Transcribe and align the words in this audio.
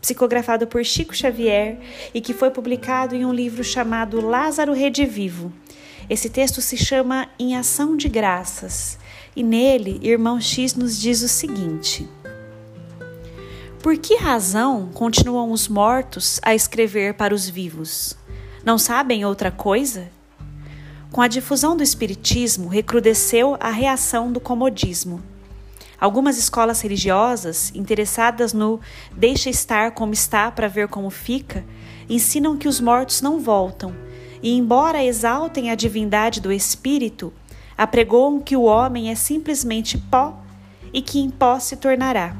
psicografado 0.00 0.66
por 0.66 0.84
Chico 0.84 1.14
Xavier 1.14 1.78
e 2.14 2.20
que 2.20 2.32
foi 2.32 2.50
publicado 2.50 3.14
em 3.14 3.24
um 3.24 3.32
livro 3.32 3.64
chamado 3.64 4.20
Lázaro 4.20 4.72
Redivivo. 4.72 5.52
Esse 6.08 6.30
texto 6.30 6.60
se 6.60 6.76
chama 6.76 7.28
Em 7.38 7.56
Ação 7.56 7.96
de 7.96 8.08
Graças 8.08 8.98
e 9.36 9.42
nele, 9.42 10.00
Irmão 10.02 10.40
X 10.40 10.74
nos 10.74 10.98
diz 10.98 11.22
o 11.22 11.28
seguinte: 11.28 12.08
Por 13.82 13.96
que 13.96 14.16
razão 14.16 14.90
continuam 14.92 15.52
os 15.52 15.68
mortos 15.68 16.40
a 16.42 16.54
escrever 16.54 17.14
para 17.14 17.34
os 17.34 17.48
vivos? 17.48 18.16
Não 18.64 18.78
sabem 18.78 19.24
outra 19.24 19.50
coisa? 19.50 20.10
Com 21.12 21.22
a 21.22 21.28
difusão 21.28 21.76
do 21.76 21.82
Espiritismo, 21.82 22.68
recrudesceu 22.68 23.56
a 23.60 23.70
reação 23.70 24.30
do 24.30 24.40
comodismo. 24.40 25.22
Algumas 26.00 26.38
escolas 26.38 26.80
religiosas, 26.80 27.72
interessadas 27.74 28.52
no 28.52 28.80
deixa 29.16 29.50
estar 29.50 29.90
como 29.90 30.12
está 30.12 30.50
para 30.50 30.68
ver 30.68 30.86
como 30.86 31.10
fica, 31.10 31.64
ensinam 32.08 32.56
que 32.56 32.68
os 32.68 32.80
mortos 32.80 33.20
não 33.20 33.40
voltam 33.40 33.92
e, 34.40 34.56
embora 34.56 35.02
exaltem 35.02 35.70
a 35.70 35.74
divindade 35.74 36.40
do 36.40 36.52
espírito, 36.52 37.32
apregoam 37.76 38.40
que 38.40 38.56
o 38.56 38.62
homem 38.62 39.10
é 39.10 39.16
simplesmente 39.16 39.98
pó 39.98 40.38
e 40.92 41.02
que 41.02 41.18
em 41.18 41.28
pó 41.28 41.58
se 41.58 41.76
tornará. 41.76 42.36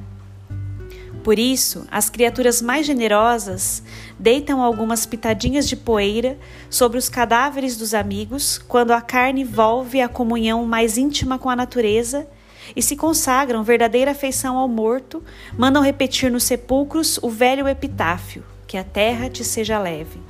Por 1.24 1.36
isso, 1.36 1.84
as 1.90 2.08
criaturas 2.08 2.62
mais 2.62 2.86
generosas 2.86 3.82
deitam 4.18 4.62
algumas 4.62 5.04
pitadinhas 5.04 5.68
de 5.68 5.76
poeira 5.76 6.38
sobre 6.70 6.96
os 6.96 7.08
cadáveres 7.08 7.76
dos 7.76 7.92
amigos 7.92 8.56
quando 8.56 8.92
a 8.92 9.00
carne 9.00 9.42
volve 9.42 10.00
à 10.00 10.08
comunhão 10.08 10.64
mais 10.64 10.96
íntima 10.96 11.38
com 11.38 11.50
a 11.50 11.56
natureza 11.56 12.26
e 12.74 12.82
se 12.82 12.96
consagram 12.96 13.62
verdadeira 13.62 14.12
afeição 14.12 14.56
ao 14.56 14.68
morto, 14.68 15.22
mandam 15.56 15.82
repetir 15.82 16.30
nos 16.30 16.44
sepulcros 16.44 17.18
o 17.22 17.30
velho 17.30 17.68
epitáfio: 17.68 18.44
que 18.66 18.76
a 18.76 18.84
terra 18.84 19.28
te 19.28 19.44
seja 19.44 19.78
leve. 19.78 20.20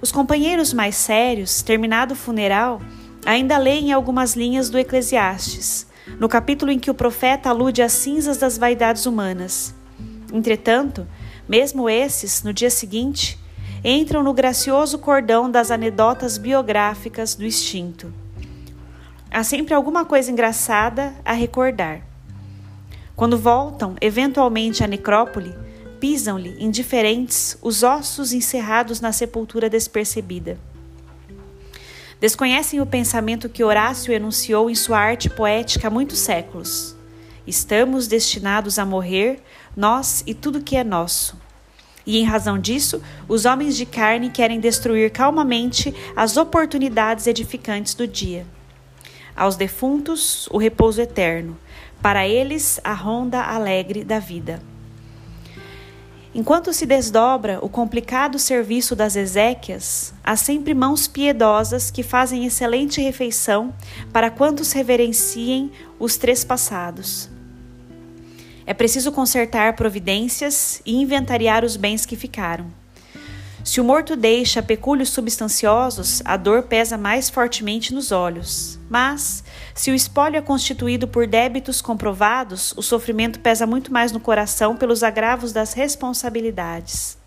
Os 0.00 0.12
companheiros 0.12 0.72
mais 0.72 0.96
sérios, 0.96 1.62
terminado 1.62 2.14
o 2.14 2.16
funeral, 2.16 2.80
ainda 3.24 3.58
leem 3.58 3.92
algumas 3.92 4.36
linhas 4.36 4.70
do 4.70 4.78
Eclesiastes, 4.78 5.86
no 6.20 6.28
capítulo 6.28 6.70
em 6.70 6.78
que 6.78 6.90
o 6.90 6.94
profeta 6.94 7.48
alude 7.48 7.82
às 7.82 7.92
cinzas 7.92 8.36
das 8.36 8.56
vaidades 8.56 9.06
humanas. 9.06 9.74
Entretanto, 10.32 11.06
mesmo 11.48 11.88
esses, 11.88 12.42
no 12.42 12.52
dia 12.52 12.70
seguinte, 12.70 13.38
entram 13.82 14.22
no 14.22 14.32
gracioso 14.32 14.98
cordão 14.98 15.50
das 15.50 15.70
anedotas 15.70 16.38
biográficas 16.38 17.34
do 17.34 17.44
instinto. 17.44 18.12
Há 19.36 19.44
sempre 19.44 19.74
alguma 19.74 20.02
coisa 20.02 20.32
engraçada 20.32 21.14
a 21.22 21.34
recordar. 21.34 22.00
Quando 23.14 23.36
voltam, 23.36 23.94
eventualmente, 24.00 24.82
à 24.82 24.86
necrópole, 24.86 25.54
pisam-lhe, 26.00 26.56
indiferentes, 26.58 27.58
os 27.60 27.82
ossos 27.82 28.32
encerrados 28.32 28.98
na 28.98 29.12
sepultura 29.12 29.68
despercebida. 29.68 30.58
Desconhecem 32.18 32.80
o 32.80 32.86
pensamento 32.86 33.46
que 33.50 33.62
Horácio 33.62 34.10
enunciou 34.10 34.70
em 34.70 34.74
sua 34.74 34.98
arte 34.98 35.28
poética 35.28 35.88
há 35.88 35.90
muitos 35.90 36.18
séculos. 36.18 36.96
Estamos 37.46 38.06
destinados 38.06 38.78
a 38.78 38.86
morrer, 38.86 39.42
nós 39.76 40.24
e 40.26 40.32
tudo 40.32 40.62
que 40.62 40.76
é 40.76 40.82
nosso. 40.82 41.36
E 42.06 42.16
em 42.16 42.24
razão 42.24 42.58
disso, 42.58 43.02
os 43.28 43.44
homens 43.44 43.76
de 43.76 43.84
carne 43.84 44.30
querem 44.30 44.58
destruir 44.58 45.10
calmamente 45.10 45.94
as 46.16 46.38
oportunidades 46.38 47.26
edificantes 47.26 47.92
do 47.92 48.08
dia. 48.08 48.55
Aos 49.36 49.54
defuntos, 49.54 50.48
o 50.50 50.56
repouso 50.56 51.00
eterno. 51.00 51.58
Para 52.00 52.26
eles, 52.26 52.80
a 52.82 52.94
ronda 52.94 53.42
alegre 53.42 54.02
da 54.02 54.18
vida. 54.18 54.62
Enquanto 56.34 56.72
se 56.72 56.84
desdobra 56.84 57.58
o 57.62 57.68
complicado 57.68 58.38
serviço 58.38 58.94
das 58.94 59.16
Ezequias, 59.16 60.12
há 60.22 60.36
sempre 60.36 60.74
mãos 60.74 61.08
piedosas 61.08 61.90
que 61.90 62.02
fazem 62.02 62.44
excelente 62.44 63.00
refeição 63.00 63.74
para 64.12 64.30
quantos 64.30 64.72
reverenciem 64.72 65.70
os 65.98 66.16
três 66.16 66.44
passados. 66.44 67.30
É 68.66 68.74
preciso 68.74 69.12
consertar 69.12 69.76
providências 69.76 70.82
e 70.84 70.96
inventariar 70.96 71.64
os 71.64 71.76
bens 71.76 72.04
que 72.04 72.16
ficaram. 72.16 72.66
Se 73.66 73.80
o 73.80 73.84
morto 73.84 74.14
deixa 74.14 74.62
pecúlios 74.62 75.08
substanciosos, 75.08 76.22
a 76.24 76.36
dor 76.36 76.62
pesa 76.62 76.96
mais 76.96 77.28
fortemente 77.28 77.92
nos 77.92 78.12
olhos. 78.12 78.78
Mas, 78.88 79.42
se 79.74 79.90
o 79.90 79.94
espólio 79.94 80.38
é 80.38 80.40
constituído 80.40 81.08
por 81.08 81.26
débitos 81.26 81.82
comprovados, 81.82 82.72
o 82.76 82.80
sofrimento 82.80 83.40
pesa 83.40 83.66
muito 83.66 83.92
mais 83.92 84.12
no 84.12 84.20
coração 84.20 84.76
pelos 84.76 85.02
agravos 85.02 85.52
das 85.52 85.72
responsabilidades. 85.72 87.18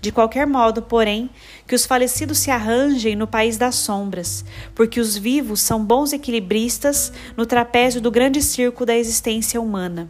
De 0.00 0.12
qualquer 0.12 0.46
modo, 0.46 0.80
porém, 0.80 1.28
que 1.66 1.74
os 1.74 1.84
falecidos 1.84 2.38
se 2.38 2.52
arranjem 2.52 3.16
no 3.16 3.26
país 3.26 3.58
das 3.58 3.74
sombras, 3.74 4.44
porque 4.76 5.00
os 5.00 5.18
vivos 5.18 5.60
são 5.60 5.84
bons 5.84 6.12
equilibristas 6.12 7.12
no 7.36 7.44
trapézio 7.44 8.00
do 8.00 8.12
grande 8.12 8.40
circo 8.40 8.86
da 8.86 8.96
existência 8.96 9.60
humana. 9.60 10.08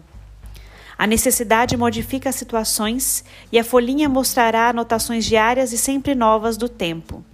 A 1.03 1.07
necessidade 1.09 1.77
modifica 1.77 2.29
as 2.29 2.37
situações 2.37 3.25
e 3.51 3.59
a 3.59 3.65
folhinha 3.65 4.09
mostrará 4.09 4.69
anotações 4.69 5.25
diárias 5.25 5.73
e 5.73 5.77
sempre 5.77 6.15
novas 6.15 6.57
do 6.57 6.69
tempo. 6.69 7.25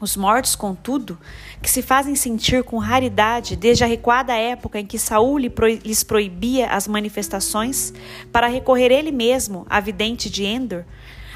Os 0.00 0.16
mortos, 0.16 0.56
contudo, 0.56 1.18
que 1.60 1.68
se 1.68 1.82
fazem 1.82 2.14
sentir 2.14 2.64
com 2.64 2.78
raridade 2.78 3.56
desde 3.56 3.84
a 3.84 3.86
recuada 3.86 4.34
época 4.34 4.80
em 4.80 4.86
que 4.86 4.98
Saul 4.98 5.36
lhes 5.36 6.02
proibia 6.02 6.70
as 6.70 6.88
manifestações, 6.88 7.92
para 8.32 8.46
recorrer 8.46 8.90
ele 8.90 9.12
mesmo 9.12 9.66
à 9.68 9.78
vidente 9.78 10.30
de 10.30 10.42
Endor, 10.46 10.84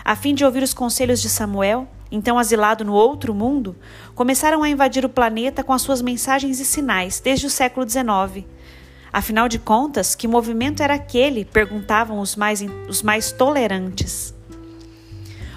a 0.02 0.16
fim 0.16 0.34
de 0.34 0.42
ouvir 0.42 0.62
os 0.62 0.72
conselhos 0.72 1.20
de 1.20 1.28
Samuel, 1.28 1.86
então 2.10 2.38
asilado 2.38 2.82
no 2.82 2.94
outro 2.94 3.34
mundo, 3.34 3.76
começaram 4.14 4.62
a 4.62 4.70
invadir 4.70 5.04
o 5.04 5.08
planeta 5.10 5.62
com 5.62 5.74
as 5.74 5.82
suas 5.82 6.00
mensagens 6.00 6.60
e 6.60 6.64
sinais 6.64 7.20
desde 7.20 7.44
o 7.44 7.50
século 7.50 7.86
XIX 7.86 8.46
Afinal 9.12 9.48
de 9.48 9.58
contas, 9.58 10.14
que 10.14 10.28
movimento 10.28 10.82
era 10.82 10.94
aquele? 10.94 11.44
perguntavam 11.44 12.20
os 12.20 12.36
mais, 12.36 12.64
os 12.88 13.02
mais 13.02 13.32
tolerantes. 13.32 14.32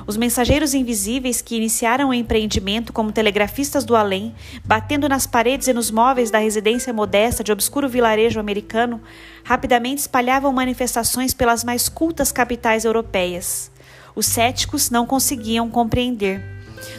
Os 0.07 0.17
mensageiros 0.17 0.73
invisíveis 0.73 1.39
que 1.41 1.55
iniciaram 1.55 2.09
o 2.09 2.13
empreendimento 2.13 2.91
como 2.91 3.11
telegrafistas 3.11 3.85
do 3.85 3.95
além, 3.95 4.35
batendo 4.65 5.07
nas 5.07 5.27
paredes 5.27 5.67
e 5.67 5.73
nos 5.73 5.91
móveis 5.91 6.29
da 6.29 6.39
residência 6.39 6.91
modesta 6.91 7.43
de 7.43 7.51
obscuro 7.51 7.87
vilarejo 7.87 8.39
americano, 8.39 8.99
rapidamente 9.45 9.99
espalhavam 9.99 10.51
manifestações 10.51 11.33
pelas 11.33 11.63
mais 11.63 11.87
cultas 11.87 12.31
capitais 12.31 12.83
europeias. 12.83 13.71
Os 14.15 14.25
céticos 14.25 14.89
não 14.89 15.05
conseguiam 15.05 15.69
compreender. 15.69 16.43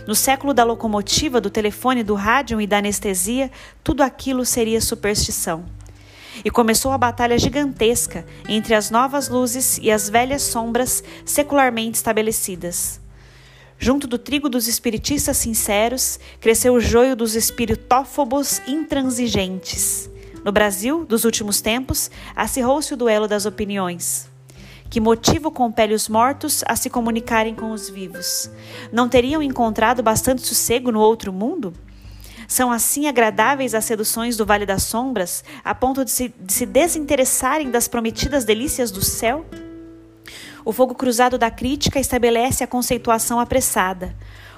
No 0.07 0.15
século 0.15 0.55
da 0.55 0.65
locomotiva, 0.65 1.41
do 1.41 1.51
telefone, 1.51 2.03
do 2.03 2.15
rádio 2.15 2.59
e 2.59 2.67
da 2.67 2.79
anestesia, 2.79 3.51
tudo 3.83 4.03
aquilo 4.03 4.47
seria 4.47 4.81
superstição 4.81 5.65
e 6.45 6.51
começou 6.51 6.93
a 6.93 6.99
batalha 6.99 7.39
gigantesca 7.39 8.25
entre 8.49 8.75
as 8.75 8.91
novas 8.91 9.29
luzes 9.29 9.79
e 9.83 9.91
as 9.91 10.09
velhas 10.09 10.43
sombras 10.43 11.05
secularmente 11.25 11.97
estabelecidas. 11.97 13.01
Junto 13.79 14.07
do 14.07 14.17
trigo 14.17 14.49
dos 14.49 14.69
espiritistas 14.69 15.37
sinceros, 15.37 16.19
cresceu 16.41 16.75
o 16.75 16.81
joio 16.81 17.15
dos 17.15 17.35
espiritófobos 17.35 18.63
intransigentes. 18.67 20.09
No 20.45 20.53
Brasil, 20.53 21.05
dos 21.05 21.25
últimos 21.25 21.61
tempos, 21.61 22.11
acirrou-se 22.35 22.93
o 22.95 22.97
duelo 22.97 23.27
das 23.27 23.47
opiniões. 23.47 24.33
Que 24.91 25.01
motivo 25.01 25.51
compele 25.51 25.93
os 25.93 26.09
mortos 26.09 26.63
a 26.69 26.77
se 26.77 26.89
comunicarem 26.89 27.55
com 27.55 27.73
os 27.73 27.91
vivos? 27.91 28.49
Não 28.93 29.09
teriam 29.09 29.43
encontrado 29.43 30.03
bastante 30.03 30.43
sossego 30.43 30.93
no 30.93 31.01
outro 31.01 31.33
mundo? 31.33 31.73
São 32.47 32.71
assim 32.71 33.07
agradáveis 33.07 33.75
as 33.75 33.85
seduções 33.85 34.37
do 34.37 34.47
Vale 34.47 34.67
das 34.67 34.83
Sombras, 34.83 35.45
a 35.65 35.75
ponto 35.75 36.05
de 36.05 36.11
se, 36.11 36.35
de 36.41 36.53
se 36.53 36.67
desinteressarem 36.67 37.71
das 37.71 37.89
prometidas 37.89 38.45
delícias 38.45 38.91
do 38.91 39.03
céu? 39.03 39.45
O 40.65 40.73
fogo 40.73 40.95
cruzado 40.95 41.37
da 41.37 41.51
crítica 41.51 42.01
estabelece 42.01 42.65
a 42.65 42.67
conceituação 42.67 43.39
apressada. 43.39 44.15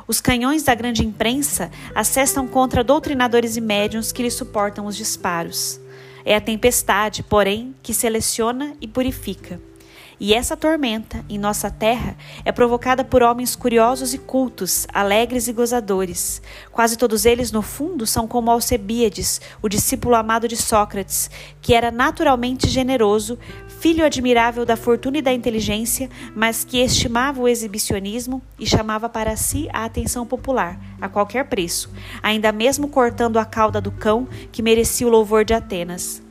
Os 0.06 0.20
canhões 0.20 0.62
da 0.62 0.74
grande 0.74 1.04
imprensa 1.04 1.70
acessam 1.94 2.46
contra 2.46 2.84
doutrinadores 2.84 3.56
e 3.56 3.60
médiuns 3.60 4.12
que 4.12 4.22
lhe 4.22 4.30
suportam 4.30 4.86
os 4.86 4.96
disparos. 4.96 5.80
É 6.24 6.36
a 6.36 6.40
tempestade, 6.40 7.22
porém, 7.22 7.74
que 7.82 7.92
seleciona 7.92 8.74
e 8.80 8.86
purifica. 8.86 9.60
E 10.18 10.32
essa 10.32 10.56
tormenta, 10.56 11.22
em 11.28 11.36
nossa 11.36 11.70
terra, 11.70 12.16
é 12.42 12.50
provocada 12.50 13.04
por 13.04 13.22
homens 13.22 13.54
curiosos 13.54 14.14
e 14.14 14.18
cultos, 14.18 14.86
alegres 14.90 15.46
e 15.46 15.52
gozadores. 15.52 16.40
Quase 16.72 16.96
todos 16.96 17.26
eles, 17.26 17.52
no 17.52 17.60
fundo, 17.60 18.06
são 18.06 18.26
como 18.26 18.50
Alcebíades, 18.50 19.42
o 19.60 19.68
discípulo 19.68 20.14
amado 20.14 20.48
de 20.48 20.56
Sócrates, 20.56 21.30
que 21.60 21.74
era 21.74 21.90
naturalmente 21.90 22.66
generoso, 22.66 23.38
filho 23.78 24.06
admirável 24.06 24.64
da 24.64 24.74
fortuna 24.74 25.18
e 25.18 25.22
da 25.22 25.34
inteligência, 25.34 26.08
mas 26.34 26.64
que 26.64 26.78
estimava 26.78 27.42
o 27.42 27.48
exibicionismo 27.48 28.40
e 28.58 28.64
chamava 28.64 29.10
para 29.10 29.36
si 29.36 29.68
a 29.70 29.84
atenção 29.84 30.24
popular, 30.26 30.80
a 30.98 31.10
qualquer 31.10 31.44
preço, 31.44 31.90
ainda 32.22 32.50
mesmo 32.52 32.88
cortando 32.88 33.36
a 33.36 33.44
cauda 33.44 33.82
do 33.82 33.92
cão 33.92 34.26
que 34.50 34.62
merecia 34.62 35.06
o 35.06 35.10
louvor 35.10 35.44
de 35.44 35.52
Atenas. 35.52 36.25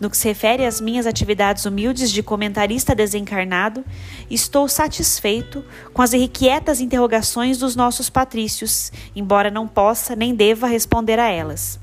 No 0.00 0.10
que 0.10 0.16
se 0.16 0.28
refere 0.28 0.66
às 0.66 0.80
minhas 0.80 1.06
atividades 1.06 1.64
humildes 1.64 2.10
de 2.10 2.22
comentarista 2.22 2.94
desencarnado, 2.94 3.84
estou 4.28 4.68
satisfeito 4.68 5.64
com 5.92 6.02
as 6.02 6.12
irrequietas 6.12 6.80
interrogações 6.80 7.58
dos 7.58 7.76
nossos 7.76 8.10
patrícios, 8.10 8.92
embora 9.14 9.50
não 9.50 9.68
possa 9.68 10.16
nem 10.16 10.34
deva 10.34 10.66
responder 10.66 11.18
a 11.18 11.28
elas. 11.30 11.78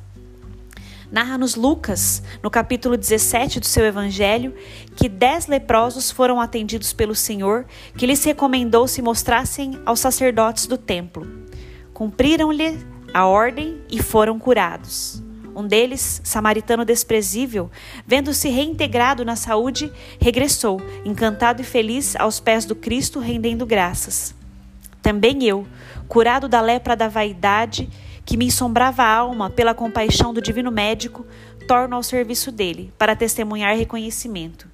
Narra-nos 1.12 1.56
Lucas, 1.56 2.24
no 2.42 2.50
capítulo 2.50 2.96
17 2.96 3.60
do 3.60 3.66
seu 3.66 3.86
Evangelho, 3.86 4.56
que 4.96 5.10
dez 5.10 5.46
leprosos 5.46 6.10
foram 6.10 6.40
atendidos 6.40 6.94
pelo 6.94 7.14
Senhor, 7.14 7.66
que 7.98 8.06
lhes 8.06 8.24
recomendou 8.24 8.88
se 8.88 9.02
mostrassem 9.02 9.78
aos 9.86 10.00
sacerdotes 10.00 10.68
do 10.68 10.78
templo. 10.78 11.28
Cumpriram-lhe 11.94 12.80
a 13.14 13.26
ordem 13.26 13.82
e 13.92 14.02
foram 14.02 14.40
curados. 14.40 15.21
Um 15.56 15.68
deles, 15.68 16.22
samaritano 16.24 16.86
desprezível, 16.86 17.70
vendo-se 18.06 18.50
reintegrado 18.50 19.26
na 19.26 19.36
saúde, 19.36 19.92
regressou, 20.20 20.82
encantado 21.04 21.62
e 21.62 21.66
feliz, 21.66 22.16
aos 22.16 22.40
pés 22.40 22.66
do 22.66 22.76
Cristo, 22.76 23.20
rendendo 23.20 23.66
graças. 23.66 24.34
Também 25.02 25.44
eu, 25.44 25.68
curado 26.08 26.48
da 26.48 26.62
lepra 26.62 26.96
da 26.96 27.08
vaidade, 27.08 27.90
que 28.24 28.38
me 28.38 28.46
ensombrava 28.46 29.04
a 29.04 29.14
alma 29.14 29.50
pela 29.50 29.74
compaixão 29.74 30.34
do 30.34 30.42
divino 30.42 30.72
médico, 30.72 31.26
torno 31.68 31.96
ao 31.96 32.04
serviço 32.04 32.52
dele, 32.52 32.94
para 32.98 33.16
testemunhar 33.16 33.76
reconhecimento. 33.76 34.70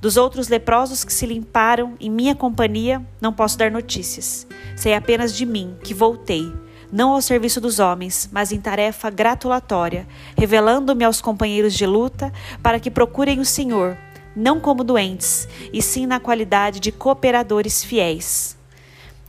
Dos 0.00 0.16
outros 0.16 0.48
leprosos 0.48 1.04
que 1.04 1.12
se 1.12 1.26
limparam 1.26 1.94
em 2.00 2.10
minha 2.10 2.34
companhia, 2.34 3.04
não 3.20 3.32
posso 3.32 3.58
dar 3.58 3.70
notícias. 3.70 4.46
Sei 4.74 4.94
apenas 4.94 5.36
de 5.36 5.44
mim, 5.44 5.76
que 5.84 5.92
voltei 5.92 6.50
não 6.92 7.12
ao 7.12 7.22
serviço 7.22 7.60
dos 7.60 7.78
homens, 7.78 8.28
mas 8.32 8.52
em 8.52 8.60
tarefa 8.60 9.10
gratulatória, 9.10 10.06
revelando-me 10.36 11.04
aos 11.04 11.20
companheiros 11.20 11.74
de 11.74 11.86
luta 11.86 12.32
para 12.62 12.80
que 12.80 12.90
procurem 12.90 13.38
o 13.40 13.44
Senhor, 13.44 13.96
não 14.34 14.60
como 14.60 14.84
doentes, 14.84 15.48
e 15.72 15.80
sim 15.80 16.06
na 16.06 16.20
qualidade 16.20 16.80
de 16.80 16.92
cooperadores 16.92 17.84
fiéis. 17.84 18.56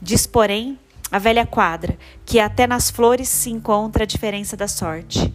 Diz, 0.02 0.26
porém, 0.26 0.80
a 1.12 1.20
velha 1.20 1.46
quadra, 1.46 1.98
que 2.26 2.40
até 2.40 2.66
nas 2.66 2.90
flores 2.90 3.28
se 3.28 3.50
encontra 3.50 4.04
a 4.04 4.08
diferença 4.08 4.56
da 4.56 4.68
sorte. 4.68 5.34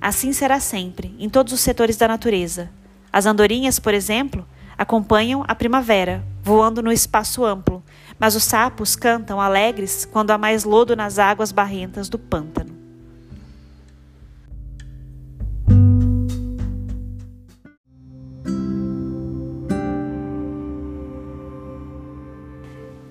Assim 0.00 0.32
será 0.32 0.60
sempre, 0.60 1.16
em 1.18 1.28
todos 1.28 1.52
os 1.52 1.60
setores 1.60 1.96
da 1.96 2.06
natureza. 2.06 2.70
As 3.12 3.26
andorinhas, 3.26 3.78
por 3.78 3.94
exemplo, 3.94 4.46
acompanham 4.76 5.42
a 5.48 5.54
primavera, 5.54 6.22
voando 6.42 6.82
no 6.82 6.92
espaço 6.92 7.44
amplo, 7.44 7.75
mas 8.18 8.34
os 8.34 8.44
sapos 8.44 8.96
cantam 8.96 9.40
alegres 9.40 10.04
quando 10.04 10.30
há 10.30 10.38
mais 10.38 10.64
lodo 10.64 10.96
nas 10.96 11.18
águas 11.18 11.52
barrentas 11.52 12.08
do 12.08 12.18
pântano. 12.18 12.74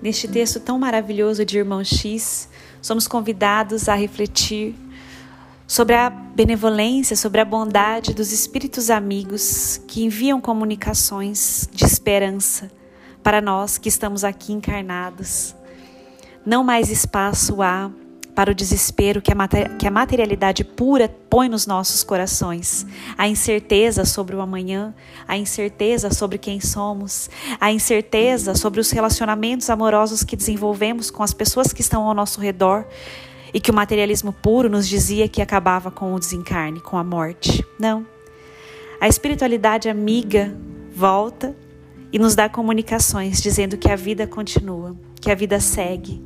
Neste 0.02 0.28
texto 0.28 0.60
tão 0.60 0.78
maravilhoso 0.78 1.44
de 1.44 1.58
Irmão 1.58 1.82
X, 1.82 2.48
somos 2.80 3.08
convidados 3.08 3.88
a 3.88 3.94
refletir 3.94 4.72
sobre 5.66 5.96
a 5.96 6.08
benevolência, 6.08 7.16
sobre 7.16 7.40
a 7.40 7.44
bondade 7.44 8.14
dos 8.14 8.30
espíritos 8.30 8.88
amigos 8.88 9.80
que 9.88 10.04
enviam 10.04 10.40
comunicações 10.40 11.68
de 11.72 11.84
esperança 11.84 12.70
para 13.26 13.40
nós 13.40 13.76
que 13.76 13.88
estamos 13.88 14.22
aqui 14.22 14.52
encarnados. 14.52 15.52
Não 16.46 16.62
mais 16.62 16.90
espaço 16.90 17.60
há 17.60 17.90
para 18.36 18.52
o 18.52 18.54
desespero 18.54 19.20
que 19.20 19.32
a, 19.32 19.90
materialidade 19.90 20.62
pura 20.62 21.08
põe 21.28 21.48
nos 21.48 21.66
nossos 21.66 22.04
corações. 22.04 22.86
A 23.18 23.26
incerteza 23.26 24.04
sobre 24.04 24.36
o 24.36 24.40
amanhã, 24.40 24.94
a 25.26 25.36
incerteza 25.36 26.14
sobre 26.14 26.38
quem 26.38 26.60
somos, 26.60 27.28
a 27.60 27.72
incerteza 27.72 28.54
sobre 28.54 28.78
os 28.78 28.92
relacionamentos 28.92 29.68
amorosos 29.70 30.22
que 30.22 30.36
desenvolvemos 30.36 31.10
com 31.10 31.24
as 31.24 31.34
pessoas 31.34 31.72
que 31.72 31.80
estão 31.80 32.06
ao 32.06 32.14
nosso 32.14 32.40
redor 32.40 32.86
e 33.52 33.58
que 33.58 33.72
o 33.72 33.74
materialismo 33.74 34.32
puro 34.32 34.70
nos 34.70 34.86
dizia 34.86 35.28
que 35.28 35.42
acabava 35.42 35.90
com 35.90 36.14
o 36.14 36.20
desencarne, 36.20 36.78
com 36.78 36.96
a 36.96 37.02
morte. 37.02 37.66
Não. 37.76 38.06
A 39.00 39.08
espiritualidade 39.08 39.88
amiga 39.88 40.56
volta 40.94 41.56
e 42.12 42.18
nos 42.18 42.34
dá 42.34 42.48
comunicações 42.48 43.40
dizendo 43.40 43.76
que 43.76 43.90
a 43.90 43.96
vida 43.96 44.26
continua, 44.26 44.96
que 45.20 45.30
a 45.30 45.34
vida 45.34 45.60
segue, 45.60 46.22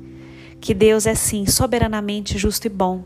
que 0.61 0.75
Deus 0.75 1.06
é 1.06 1.15
sim 1.15 1.47
soberanamente 1.47 2.38
justo 2.38 2.67
e 2.67 2.71
bom, 2.71 3.05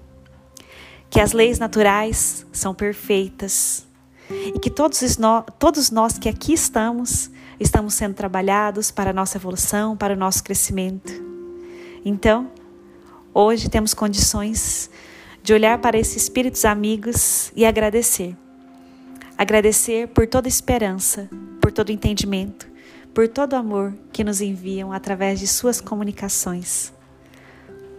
que 1.08 1.20
as 1.20 1.32
leis 1.32 1.58
naturais 1.58 2.44
são 2.52 2.74
perfeitas 2.74 3.86
e 4.28 4.58
que 4.58 4.70
todos 4.70 5.16
nós, 5.16 5.44
todos 5.58 5.90
nós 5.90 6.18
que 6.18 6.28
aqui 6.28 6.52
estamos, 6.52 7.30
estamos 7.60 7.94
sendo 7.94 8.14
trabalhados 8.14 8.90
para 8.90 9.10
a 9.10 9.12
nossa 9.12 9.36
evolução, 9.38 9.96
para 9.96 10.14
o 10.14 10.16
nosso 10.16 10.42
crescimento. 10.42 11.12
Então, 12.04 12.50
hoje 13.32 13.68
temos 13.68 13.94
condições 13.94 14.90
de 15.42 15.52
olhar 15.52 15.78
para 15.78 15.98
esses 15.98 16.22
espíritos 16.22 16.64
amigos 16.64 17.52
e 17.54 17.64
agradecer. 17.64 18.36
Agradecer 19.36 20.08
por 20.08 20.26
toda 20.26 20.48
esperança, 20.48 21.28
todo 21.74 21.90
entendimento, 21.90 22.66
por 23.12 23.28
todo 23.28 23.52
o 23.52 23.56
amor 23.56 23.92
que 24.12 24.24
nos 24.24 24.40
enviam 24.40 24.92
através 24.92 25.38
de 25.38 25.46
suas 25.46 25.80
comunicações. 25.80 26.92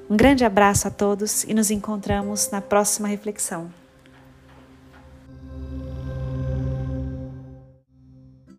Um 0.09 0.17
grande 0.17 0.43
abraço 0.43 0.87
a 0.87 0.91
todos 0.91 1.43
e 1.43 1.53
nos 1.53 1.69
encontramos 1.69 2.49
na 2.51 2.61
próxima 2.61 3.07
reflexão. 3.07 3.69